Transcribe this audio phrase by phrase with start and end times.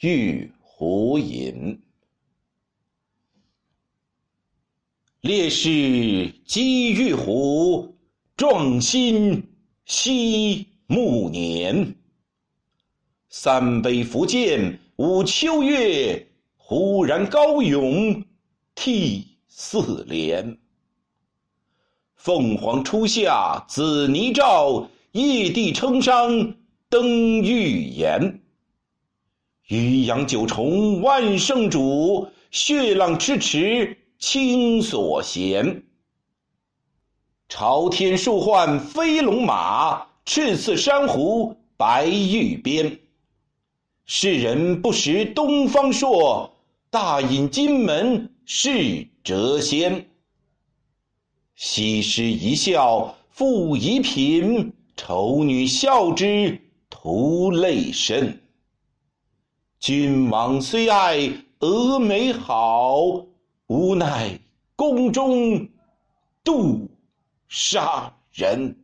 [0.00, 1.80] 玉壶饮。
[5.22, 7.96] 烈士击玉壶，
[8.36, 9.42] 壮心
[9.86, 11.96] 惜暮年。
[13.30, 18.22] 三杯伏剑舞秋月，忽然高咏
[18.74, 20.58] 涕四连。
[22.16, 26.54] 凤凰初下紫泥罩，夜帝称觞
[26.90, 28.42] 登玉岩。
[29.68, 35.82] 渔阳九重万圣主，血浪咫尺清所弦。
[37.48, 42.96] 朝天数换飞龙马，赤刺珊瑚白玉鞭。
[44.04, 46.48] 世人不识东方朔，
[46.88, 50.08] 大隐金门是谪仙。
[51.56, 56.56] 西施一笑赋遗品，丑女笑之
[56.88, 58.40] 徒泪深。
[59.86, 61.16] 君王虽爱
[61.60, 63.24] 峨眉好，
[63.68, 64.36] 无奈
[64.74, 65.64] 宫中
[66.42, 66.88] 妒
[67.46, 68.76] 杀人。